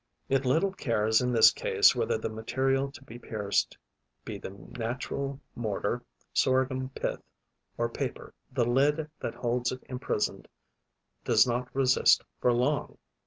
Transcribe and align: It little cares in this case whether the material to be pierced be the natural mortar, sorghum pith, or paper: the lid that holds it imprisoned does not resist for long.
It 0.29 0.45
little 0.45 0.71
cares 0.73 1.21
in 1.21 1.31
this 1.31 1.51
case 1.51 1.93
whether 1.93 2.17
the 2.17 2.27
material 2.27 2.91
to 2.91 3.03
be 3.03 3.19
pierced 3.19 3.77
be 4.25 4.39
the 4.39 4.49
natural 4.49 5.39
mortar, 5.55 6.01
sorghum 6.33 6.89
pith, 6.95 7.21
or 7.77 7.87
paper: 7.87 8.33
the 8.51 8.65
lid 8.65 9.11
that 9.19 9.35
holds 9.35 9.71
it 9.71 9.83
imprisoned 9.87 10.47
does 11.23 11.45
not 11.45 11.69
resist 11.75 12.23
for 12.39 12.51
long. 12.51 12.97